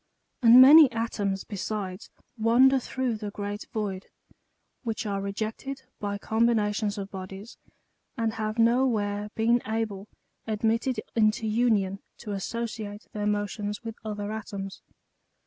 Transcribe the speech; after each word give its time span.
And 0.41 0.59
many 0.59 0.91
atoms 0.91 1.43
besides 1.43 2.09
wander 2.35 2.79
through 2.79 3.17
the 3.17 3.29
great 3.29 3.67
void, 3.71 4.07
which 4.81 5.05
are 5.05 5.21
rejected 5.21 5.83
by 5.99 6.17
combinations 6.17 6.97
of 6.97 7.11
bodies, 7.11 7.59
and 8.17 8.33
have 8.33 8.57
no 8.57 8.87
where 8.87 9.29
been 9.35 9.61
able, 9.67 10.07
admitted 10.47 11.01
into 11.15 11.45
union, 11.45 11.99
to 12.17 12.31
associate 12.31 13.05
their 13.13 13.27
motions 13.27 13.83
with 13.83 13.93
other 14.03 14.31
atoms. 14.31 14.81